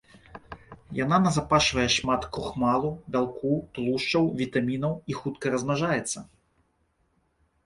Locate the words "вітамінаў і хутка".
4.41-5.45